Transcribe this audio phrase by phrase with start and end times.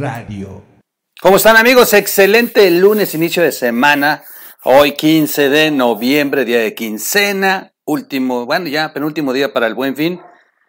[0.00, 0.62] Radio.
[1.20, 1.92] ¿Cómo están amigos?
[1.92, 4.24] Excelente lunes, inicio de semana.
[4.64, 7.74] Hoy 15 de noviembre, día de quincena.
[7.84, 10.18] Último, bueno, ya penúltimo día para el buen fin.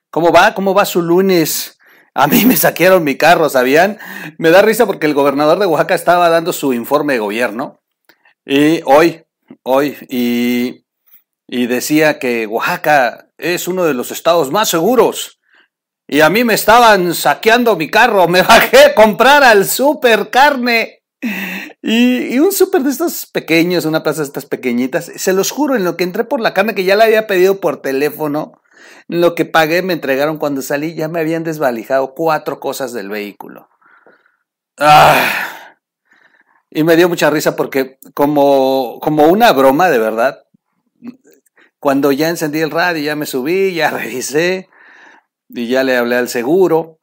[0.10, 0.54] ¿Cómo va?
[0.54, 1.80] ¿Cómo va su lunes?
[2.14, 4.00] A mí me saquearon mi carro, ¿sabían?
[4.38, 7.82] Me da risa porque el gobernador de Oaxaca estaba dando su informe de gobierno.
[8.46, 9.24] Y hoy,
[9.64, 10.84] hoy, y,
[11.48, 15.41] y decía que Oaxaca es uno de los estados más seguros.
[16.12, 18.28] Y a mí me estaban saqueando mi carro.
[18.28, 21.04] Me bajé a comprar al super carne.
[21.82, 25.06] Y, un súper de estos pequeños, una plaza de estas pequeñitas.
[25.16, 27.62] Se los juro, en lo que entré por la carne que ya la había pedido
[27.62, 28.62] por teléfono,
[29.08, 33.70] lo que pagué me entregaron cuando salí, ya me habían desvalijado cuatro cosas del vehículo.
[34.78, 35.78] Ah,
[36.70, 40.44] y me dio mucha risa porque como, como una broma de verdad,
[41.80, 44.68] cuando ya encendí el radio, ya me subí, ya revisé
[45.54, 47.00] y ya le hablé al seguro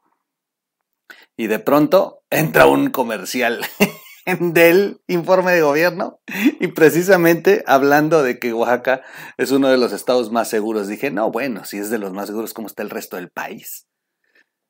[1.36, 3.64] y de pronto entra un comercial
[4.40, 6.20] del informe de gobierno
[6.60, 9.02] y precisamente hablando de que Oaxaca
[9.36, 10.88] es uno de los estados más seguros.
[10.88, 13.86] Dije, no, bueno, si es de los más seguros, ¿cómo está el resto del país?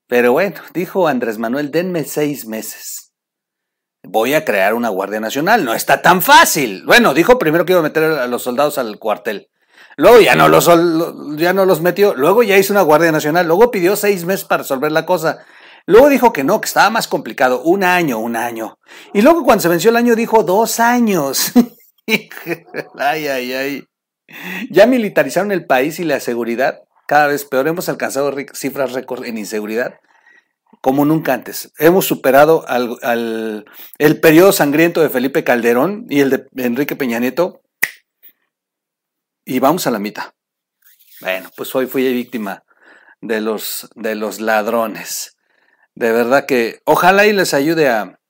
[0.06, 3.12] Pero bueno, dijo Andrés Manuel, denme seis meses.
[4.02, 5.64] Voy a crear una Guardia Nacional.
[5.64, 6.84] No está tan fácil.
[6.86, 9.50] Bueno, dijo primero que iba a meter a los soldados al cuartel.
[9.98, 10.70] Luego ya no los,
[11.36, 12.14] ya no los metió.
[12.14, 13.48] Luego ya hizo una Guardia Nacional.
[13.48, 15.44] Luego pidió seis meses para resolver la cosa.
[15.86, 17.62] Luego dijo que no, que estaba más complicado.
[17.62, 18.78] Un año, un año.
[19.12, 21.50] Y luego cuando se venció el año dijo dos años.
[22.06, 23.84] ay, ay, ay.
[24.70, 26.78] Ya militarizaron el país y la seguridad.
[27.08, 27.66] Cada vez peor.
[27.66, 29.94] Hemos alcanzado cifras récord en inseguridad
[30.80, 31.72] como nunca antes.
[31.76, 33.64] Hemos superado al, al,
[33.98, 37.62] el periodo sangriento de Felipe Calderón y el de Enrique Peña Nieto
[39.48, 40.34] y vamos a la mitad.
[41.22, 42.64] Bueno, pues hoy fui víctima
[43.22, 45.38] de los, de los ladrones.
[45.94, 48.20] De verdad que ojalá y les ayude a,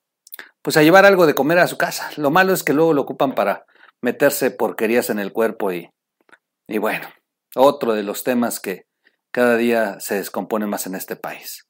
[0.62, 2.08] pues a llevar algo de comer a su casa.
[2.16, 3.66] Lo malo es que luego lo ocupan para
[4.00, 5.90] meterse porquerías en el cuerpo y,
[6.68, 7.08] y bueno,
[7.56, 8.86] otro de los temas que
[9.32, 11.66] cada día se descompone más en este país.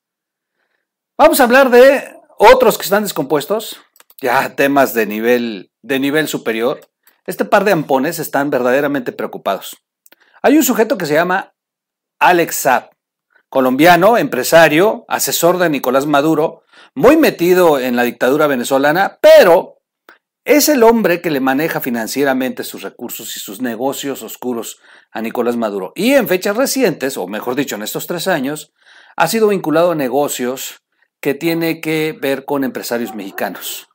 [1.16, 3.81] Vamos a hablar de otros que están descompuestos,
[4.20, 6.81] ya temas de nivel, de nivel superior.
[7.28, 9.76] Este par de ampones están verdaderamente preocupados.
[10.42, 11.52] Hay un sujeto que se llama
[12.18, 12.88] Alex Saab,
[13.50, 16.62] colombiano, empresario, asesor de Nicolás Maduro,
[16.94, 19.82] muy metido en la dictadura venezolana, pero
[20.46, 25.58] es el hombre que le maneja financieramente sus recursos y sus negocios oscuros a Nicolás
[25.58, 25.92] Maduro.
[25.94, 28.72] Y en fechas recientes, o mejor dicho, en estos tres años,
[29.16, 30.80] ha sido vinculado a negocios
[31.20, 33.88] que tiene que ver con empresarios mexicanos.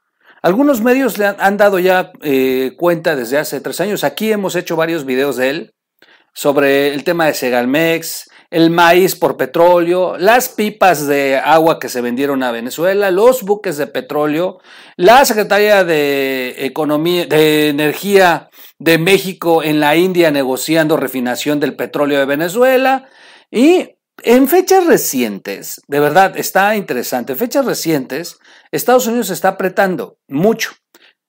[0.43, 4.03] Algunos medios le han, dado ya eh, cuenta desde hace tres años.
[4.03, 5.73] Aquí hemos hecho varios videos de él
[6.33, 12.01] sobre el tema de Segalmex, el maíz por petróleo, las pipas de agua que se
[12.01, 14.59] vendieron a Venezuela, los buques de petróleo,
[14.97, 18.49] la secretaria de Economía, de Energía
[18.79, 23.07] de México en la India negociando refinación del petróleo de Venezuela
[23.49, 28.39] y en fechas recientes, de verdad, está interesante, en fechas recientes,
[28.71, 30.71] Estados Unidos está apretando mucho.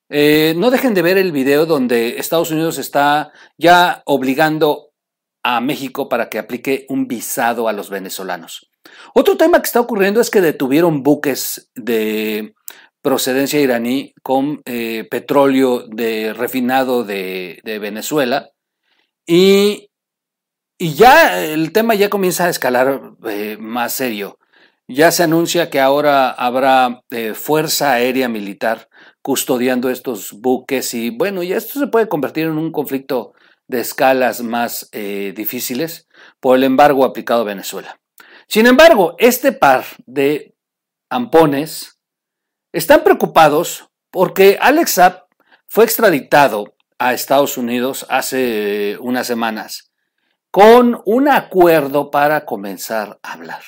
[0.09, 4.91] Eh, no dejen de ver el video donde Estados Unidos está ya obligando
[5.43, 8.71] a México para que aplique un visado a los venezolanos.
[9.15, 12.54] Otro tema que está ocurriendo es que detuvieron buques de
[13.03, 18.50] procedencia iraní con eh, petróleo de refinado de, de Venezuela
[19.27, 19.91] y
[20.79, 24.39] y ya el tema ya comienza a escalar eh, más serio.
[24.87, 28.89] Ya se anuncia que ahora habrá eh, fuerza aérea militar
[29.23, 33.33] custodiando estos buques y bueno, ya esto se puede convertir en un conflicto
[33.67, 36.07] de escalas más eh, difíciles
[36.39, 37.98] por el embargo aplicado a Venezuela.
[38.47, 40.54] Sin embargo, este par de
[41.09, 41.98] ampones
[42.72, 45.25] están preocupados porque Alex Saab
[45.66, 49.94] fue extraditado a Estados Unidos hace unas semanas
[50.54, 53.65] con un acuerdo para comenzar a hablar.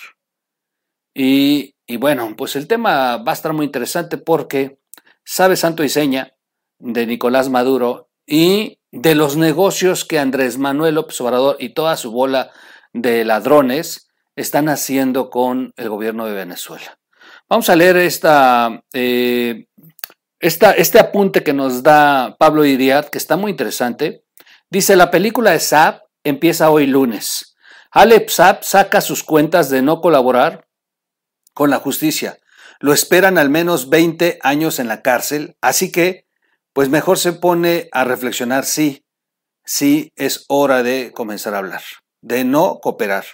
[1.12, 4.78] Y, bueno, pues el tema va a estar muy interesante porque
[5.24, 6.36] sabe santo y seña
[6.78, 12.52] de Nicolás Maduro y de los negocios que Andrés Manuel Obrador y toda su bola
[12.92, 17.00] de ladrones están haciendo con el gobierno de Venezuela.
[17.48, 19.66] Vamos a leer esta, eh,
[20.38, 24.22] este apunte que nos da Pablo Iriad, que está muy interesante.
[24.70, 27.56] Dice, la película de SAP empieza hoy lunes.
[27.90, 30.68] Alep saca sus cuentas de no colaborar
[31.54, 32.38] con la justicia.
[32.78, 36.26] Lo esperan al menos 20 años en la cárcel, así que,
[36.72, 39.06] pues mejor se pone a reflexionar si,
[39.64, 41.82] si es hora de comenzar a hablar,
[42.20, 43.24] de no cooperar.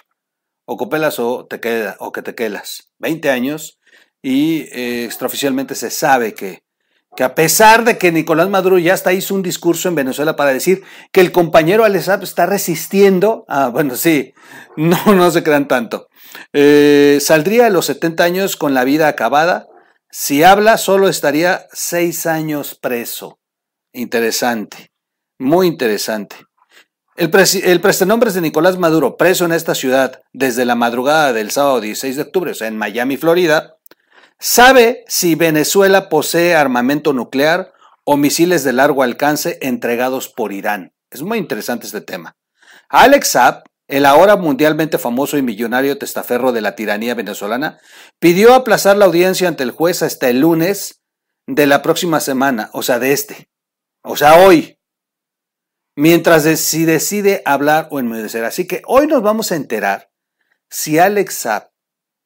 [0.65, 2.89] O cooperas o te queda, o que te quedas.
[2.99, 3.79] 20 años
[4.21, 6.63] y eh, extraoficialmente se sabe que,
[7.15, 10.53] que a pesar de que Nicolás Maduro ya hasta hizo un discurso en Venezuela para
[10.53, 14.33] decir que el compañero Alex está resistiendo, ah, bueno, sí,
[14.77, 16.07] no, no se crean tanto.
[16.53, 19.67] Eh, saldría a los 70 años con la vida acabada.
[20.09, 23.39] Si habla, solo estaría seis años preso.
[23.93, 24.91] Interesante,
[25.37, 26.35] muy interesante.
[27.15, 27.31] El,
[27.63, 27.81] el
[28.33, 32.51] de Nicolás Maduro, preso en esta ciudad desde la madrugada del sábado 16 de octubre,
[32.51, 33.75] o sea, en Miami, Florida,
[34.43, 37.71] sabe si Venezuela posee armamento nuclear
[38.03, 40.93] o misiles de largo alcance entregados por Irán.
[41.09, 42.35] Es muy interesante este tema.
[42.89, 47.79] Alex Saab, el ahora mundialmente famoso y millonario testaferro de la tiranía venezolana,
[48.19, 51.01] pidió aplazar la audiencia ante el juez hasta el lunes
[51.47, 53.49] de la próxima semana, o sea, de este,
[54.03, 54.77] o sea, hoy,
[55.95, 58.43] mientras si decide hablar o enmudecer.
[58.43, 60.09] Así que hoy nos vamos a enterar
[60.69, 61.72] si Alex Saab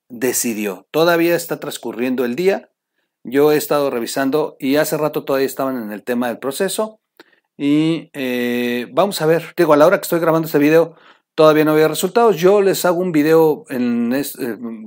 [0.09, 0.87] decidió.
[0.91, 2.69] Todavía está transcurriendo el día.
[3.23, 7.01] Yo he estado revisando y hace rato todavía estaban en el tema del proceso.
[7.57, 10.95] Y eh, vamos a ver, digo, a la hora que estoy grabando este video
[11.37, 12.37] todavía no había resultados.
[12.37, 13.77] Yo les hago un video eh,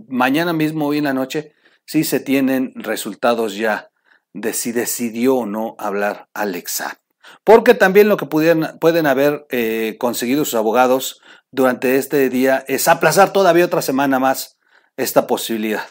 [0.09, 1.53] mañana mismo, hoy en la noche,
[1.87, 3.93] si se tienen resultados ya
[4.33, 7.01] de si decidió o no hablar Alexa.
[7.45, 11.21] Porque también lo que pudieran, pueden haber eh, conseguido sus abogados
[11.53, 14.59] durante este día es aplazar todavía otra semana más
[15.03, 15.87] esta posibilidad.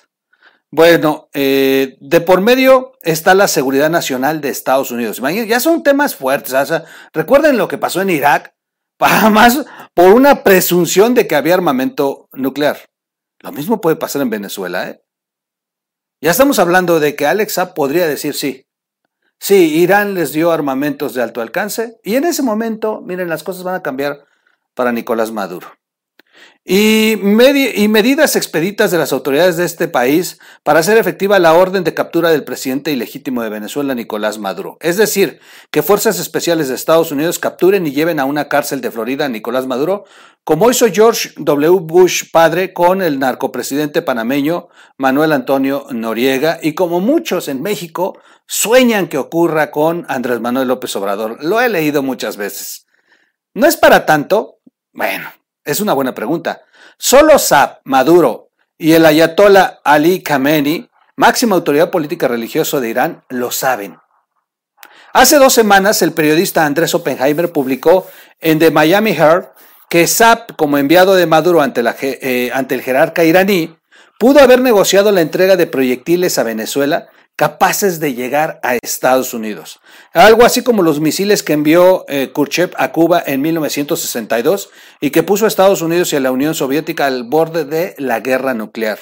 [0.72, 5.20] Bueno, eh, de por medio está la seguridad nacional de Estados Unidos.
[5.48, 6.54] Ya son temas fuertes.
[7.12, 8.54] recuerden lo que pasó en Irak,
[9.32, 12.78] más por una presunción de que había armamento nuclear.
[13.40, 14.90] Lo mismo puede pasar en Venezuela.
[14.90, 15.02] ¿eh?
[16.22, 18.66] Ya estamos hablando de que Alexa podría decir sí.
[19.40, 23.64] Sí, Irán les dio armamentos de alto alcance y en ese momento, miren, las cosas
[23.64, 24.26] van a cambiar
[24.76, 25.79] para Nicolás Maduro.
[26.72, 31.96] Y, medidas expeditas de las autoridades de este país para hacer efectiva la orden de
[31.96, 34.78] captura del presidente ilegítimo de Venezuela, Nicolás Maduro.
[34.80, 35.40] Es decir,
[35.72, 39.30] que fuerzas especiales de Estados Unidos capturen y lleven a una cárcel de Florida a
[39.30, 40.04] Nicolás Maduro,
[40.44, 41.80] como hizo George W.
[41.82, 49.08] Bush padre con el narcopresidente panameño Manuel Antonio Noriega y como muchos en México sueñan
[49.08, 51.44] que ocurra con Andrés Manuel López Obrador.
[51.44, 52.86] Lo he leído muchas veces.
[53.56, 54.60] No es para tanto.
[54.94, 55.32] Bueno,
[55.64, 56.62] es una buena pregunta.
[56.98, 63.52] Solo Saab, Maduro y el ayatollah Ali Khamenei, máxima autoridad política religiosa de Irán, lo
[63.52, 63.98] saben.
[65.14, 68.08] Hace dos semanas, el periodista Andrés Oppenheimer publicó
[68.40, 69.48] en The Miami Herald
[69.90, 73.76] que Saab, como enviado de Maduro ante, eh, ante el jerarca iraní,
[74.20, 77.10] pudo haber negociado la entrega de proyectiles a Venezuela
[77.40, 79.80] capaces de llegar a Estados Unidos.
[80.12, 82.34] Algo así como los misiles que envió eh,
[82.76, 84.70] a Cuba en 1962
[85.00, 88.20] y que puso a Estados Unidos y a la Unión Soviética al borde de la
[88.20, 89.00] guerra nuclear.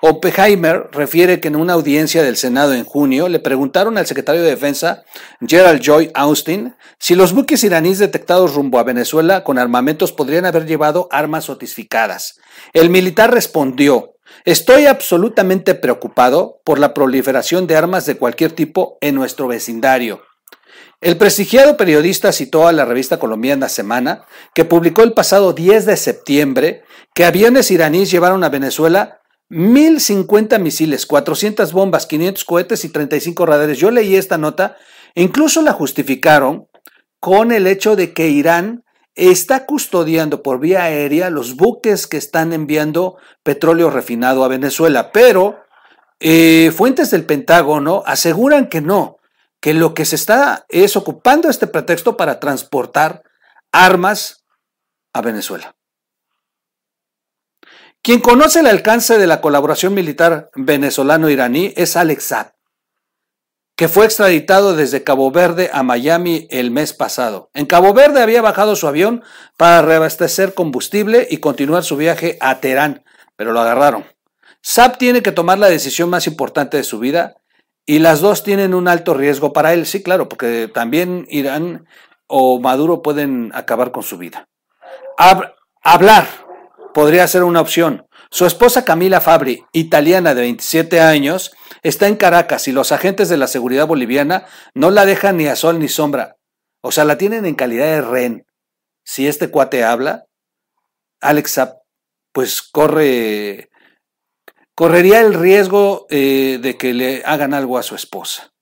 [0.00, 4.50] Oppenheimer refiere que en una audiencia del Senado en junio le preguntaron al secretario de
[4.50, 5.04] Defensa,
[5.46, 10.66] Gerald Joy Austin, si los buques iraníes detectados rumbo a Venezuela con armamentos podrían haber
[10.66, 12.40] llevado armas sotificadas.
[12.72, 14.15] El militar respondió,
[14.46, 20.22] Estoy absolutamente preocupado por la proliferación de armas de cualquier tipo en nuestro vecindario.
[21.00, 24.24] El prestigiado periodista citó a la revista colombiana Semana,
[24.54, 31.06] que publicó el pasado 10 de septiembre que aviones iraníes llevaron a Venezuela 1050 misiles,
[31.06, 33.78] 400 bombas, 500 cohetes y 35 radares.
[33.78, 34.76] Yo leí esta nota,
[35.16, 36.68] incluso la justificaron
[37.18, 38.84] con el hecho de que Irán
[39.16, 45.58] está custodiando por vía aérea los buques que están enviando petróleo refinado a Venezuela, pero
[46.20, 49.16] eh, fuentes del Pentágono aseguran que no,
[49.60, 53.22] que lo que se está es ocupando este pretexto para transportar
[53.72, 54.44] armas
[55.14, 55.74] a Venezuela.
[58.02, 62.55] Quien conoce el alcance de la colaboración militar venezolano-iraní es Alex Saab
[63.76, 67.50] que fue extraditado desde Cabo Verde a Miami el mes pasado.
[67.52, 69.22] En Cabo Verde había bajado su avión
[69.58, 73.04] para reabastecer combustible y continuar su viaje a Teherán,
[73.36, 74.06] pero lo agarraron.
[74.62, 77.34] Saab tiene que tomar la decisión más importante de su vida
[77.84, 81.86] y las dos tienen un alto riesgo para él, sí, claro, porque también Irán
[82.26, 84.48] o Maduro pueden acabar con su vida.
[85.82, 86.26] hablar
[86.94, 88.06] podría ser una opción.
[88.30, 91.52] Su esposa Camila Fabri, italiana de 27 años,
[91.88, 95.56] está en Caracas y los agentes de la seguridad boliviana no la dejan ni a
[95.56, 96.36] sol ni sombra.
[96.80, 98.46] O sea, la tienen en calidad de rehén.
[99.04, 100.26] Si este cuate habla,
[101.20, 101.78] Alexa,
[102.32, 103.70] pues corre,
[104.74, 108.52] correría el riesgo eh, de que le hagan algo a su esposa.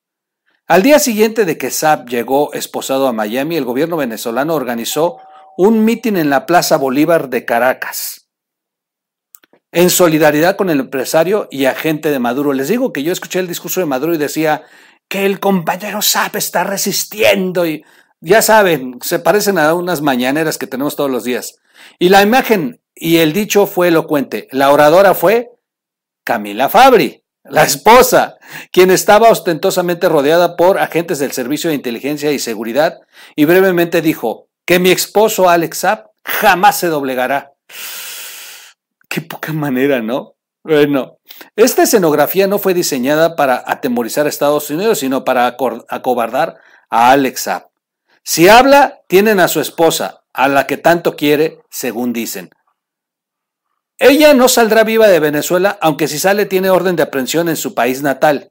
[0.67, 5.19] Al día siguiente de que Saab llegó esposado a Miami, el gobierno venezolano organizó
[5.57, 8.24] un mitin en la Plaza Bolívar de Caracas.
[9.75, 12.53] En solidaridad con el empresario y agente de Maduro.
[12.53, 14.63] Les digo que yo escuché el discurso de Maduro y decía
[15.09, 17.85] que el compañero Zap está resistiendo y
[18.21, 21.57] ya saben, se parecen a unas mañaneras que tenemos todos los días.
[21.99, 24.47] Y la imagen y el dicho fue elocuente.
[24.53, 25.51] La oradora fue
[26.23, 28.37] Camila Fabri, la esposa,
[28.71, 33.01] quien estaba ostentosamente rodeada por agentes del Servicio de Inteligencia y Seguridad,
[33.35, 37.55] y brevemente dijo que mi esposo Alex Zap jamás se doblegará.
[39.15, 40.35] Qué poca manera, ¿no?
[40.65, 41.19] Bueno,
[41.55, 46.57] esta escenografía no fue diseñada para atemorizar a Estados Unidos, sino para acobardar
[46.91, 47.69] a Alexa.
[48.25, 52.51] Si habla, tienen a su esposa, a la que tanto quiere, según dicen.
[54.01, 57.73] Ella no saldrá viva de Venezuela, aunque si sale tiene orden de aprehensión en su
[57.73, 58.51] país natal.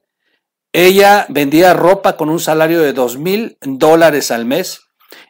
[0.72, 4.80] Ella vendía ropa con un salario de dos mil dólares al mes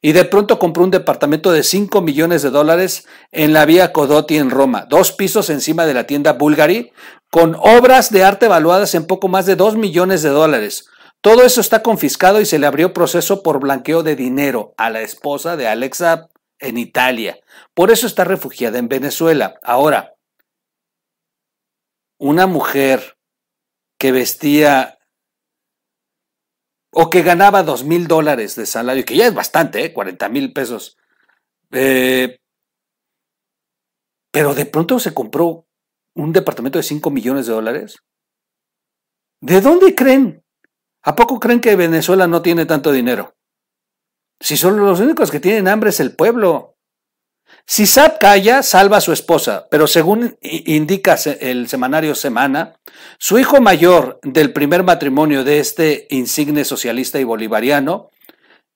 [0.02, 4.36] y de pronto compró un departamento de 5 millones de dólares en la vía Codotti
[4.36, 6.92] en Roma, dos pisos encima de la tienda Bulgari,
[7.30, 10.88] con obras de arte evaluadas en poco más de 2 millones de dólares.
[11.20, 15.00] Todo eso está confiscado y se le abrió proceso por blanqueo de dinero a la
[15.00, 17.38] esposa de Alexa en Italia.
[17.72, 19.58] Por eso está refugiada en Venezuela.
[19.62, 20.14] Ahora,
[22.18, 23.16] una mujer
[23.98, 24.98] que vestía
[26.94, 29.92] o que ganaba dos mil dólares de salario, que ya es bastante, ¿eh?
[29.92, 30.96] 40 mil pesos.
[31.72, 32.38] Eh,
[34.30, 35.66] pero de pronto se compró
[36.14, 37.98] un departamento de 5 millones de dólares.
[39.40, 40.44] ¿De dónde creen?
[41.02, 43.36] ¿A poco creen que Venezuela no tiene tanto dinero?
[44.40, 46.73] Si son los únicos que tienen hambre es el pueblo.
[47.66, 52.76] Si Saab calla, salva a su esposa, pero según indica el semanario Semana,
[53.18, 58.10] su hijo mayor del primer matrimonio de este insigne socialista y bolivariano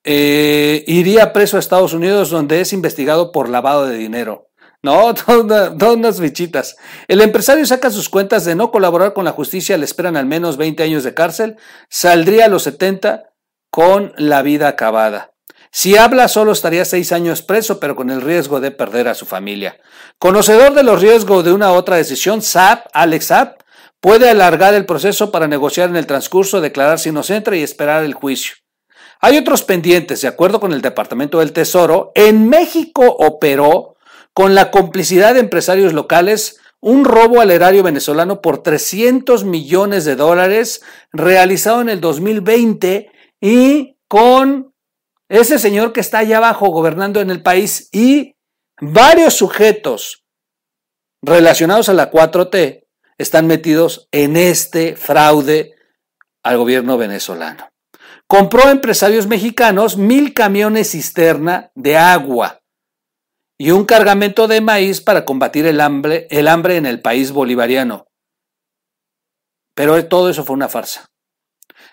[0.03, 4.49] eh, iría preso a Estados Unidos donde es investigado por lavado de dinero.
[4.81, 6.77] No, todas, unas bichitas.
[7.07, 10.57] El empresario saca sus cuentas de no colaborar con la justicia, le esperan al menos
[10.57, 11.57] 20 años de cárcel,
[11.89, 13.33] saldría a los 70
[13.69, 15.33] con la vida acabada.
[15.71, 19.25] Si habla solo estaría seis años preso, pero con el riesgo de perder a su
[19.25, 19.77] familia.
[20.17, 23.61] Conocedor de los riesgos de una otra decisión, SAP, Alex Sapp,
[24.01, 28.55] puede alargar el proceso para negociar en el transcurso, declararse inocente y esperar el juicio.
[29.21, 33.97] Hay otros pendientes, de acuerdo con el Departamento del Tesoro, en México operó
[34.33, 40.15] con la complicidad de empresarios locales un robo al erario venezolano por 300 millones de
[40.15, 43.11] dólares realizado en el 2020
[43.41, 44.68] y con
[45.29, 48.35] ese señor que está allá abajo gobernando en el país y
[48.81, 50.25] varios sujetos
[51.21, 55.75] relacionados a la 4T están metidos en este fraude
[56.43, 57.69] al gobierno venezolano.
[58.27, 62.61] Compró empresarios mexicanos mil camiones cisterna de agua
[63.57, 68.07] y un cargamento de maíz para combatir el hambre, el hambre en el país bolivariano.
[69.75, 71.09] Pero todo eso fue una farsa.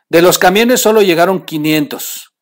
[0.08, 2.35] De los camiones solo llegaron 500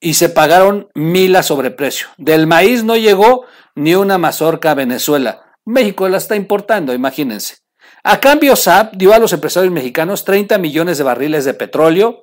[0.00, 2.08] y se pagaron mil a sobreprecio.
[2.18, 5.54] Del maíz no llegó ni una mazorca a Venezuela.
[5.64, 7.58] México la está importando, imagínense.
[8.02, 12.22] A cambio, SAP dio a los empresarios mexicanos 30 millones de barriles de petróleo.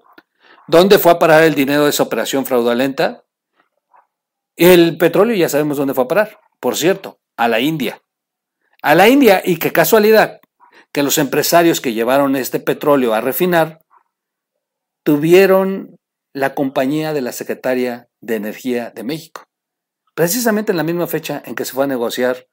[0.68, 3.24] ¿Dónde fue a parar el dinero de esa operación fraudulenta?
[4.56, 8.02] El petróleo ya sabemos dónde fue a parar, por cierto, a la India.
[8.82, 10.40] A la India, y qué casualidad
[10.94, 13.80] que los empresarios que llevaron este petróleo a refinar
[15.04, 15.98] tuvieron
[16.34, 19.44] la compañía de la Secretaria de Energía de México,
[20.16, 22.48] precisamente en la misma fecha en que se fue a negociar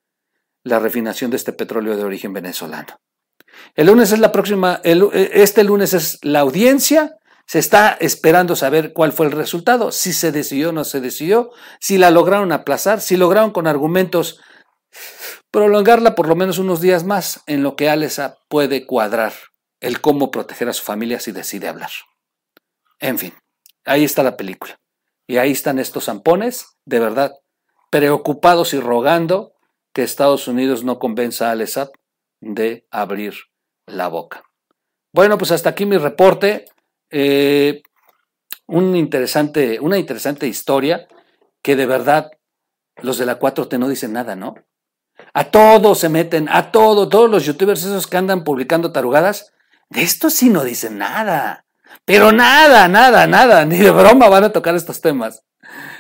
[0.62, 3.00] la refinación de este petróleo de origen venezolano.
[3.74, 9.12] El lunes es la próxima, este lunes es la audiencia, se está esperando saber cuál
[9.12, 13.16] fue el resultado, si se decidió o no se decidió, si la lograron aplazar, si
[13.16, 14.40] lograron con argumentos
[15.50, 19.32] prolongarla por lo menos unos días más en lo que Alesa puede cuadrar
[19.80, 21.90] el cómo proteger a su familia si decide hablar.
[22.98, 23.34] En fin.
[23.90, 24.78] Ahí está la película.
[25.26, 27.32] Y ahí están estos zampones, de verdad,
[27.90, 29.54] preocupados y rogando
[29.92, 31.66] que Estados Unidos no convenza a al
[32.40, 33.34] de abrir
[33.86, 34.44] la boca.
[35.12, 36.66] Bueno, pues hasta aquí mi reporte.
[37.10, 37.82] Eh,
[38.68, 41.08] un interesante, una interesante historia
[41.60, 42.30] que de verdad
[43.02, 44.54] los de la 4T no dicen nada, ¿no?
[45.34, 49.52] A todos se meten, a todo, todos los youtubers esos que andan publicando tarugadas,
[49.88, 51.66] de esto sí no dicen nada.
[52.04, 55.42] Pero nada, nada, nada, ni de broma van a tocar estos temas.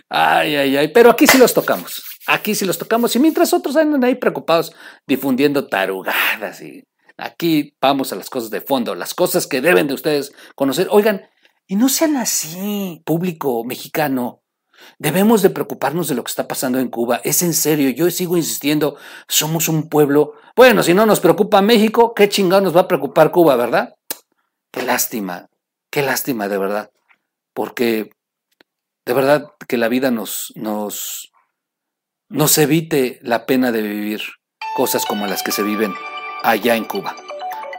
[0.08, 2.02] Ay, ay, ay, pero aquí sí los tocamos.
[2.26, 3.14] Aquí sí los tocamos.
[3.14, 4.72] Y mientras otros andan ahí preocupados
[5.06, 6.84] difundiendo tarugadas y
[7.16, 10.88] aquí vamos a las cosas de fondo, las cosas que deben de ustedes conocer.
[10.90, 11.22] Oigan,
[11.66, 14.42] y no sean así, público mexicano.
[14.98, 17.20] Debemos de preocuparnos de lo que está pasando en Cuba.
[17.22, 18.96] Es en serio, yo sigo insistiendo,
[19.28, 20.32] somos un pueblo.
[20.56, 23.94] Bueno, si no nos preocupa México, ¿qué chingado nos va a preocupar Cuba, verdad?
[24.72, 25.49] Qué lástima,
[25.90, 26.90] qué lástima de verdad.
[27.54, 28.10] Porque
[29.06, 31.32] de verdad que la vida nos, nos,
[32.28, 34.22] nos evite la pena de vivir
[34.76, 35.92] cosas como las que se viven
[36.42, 37.16] allá en Cuba.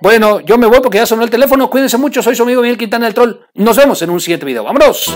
[0.02, 1.70] Bueno, yo me voy porque ya sonó el teléfono.
[1.70, 3.40] Cuídense mucho, soy su amigo Miguel Quintana del Troll.
[3.54, 4.64] Nos vemos en un siguiente video.
[4.64, 5.08] ¡Vámonos!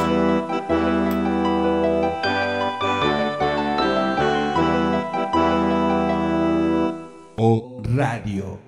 [7.38, 8.65] O Radio.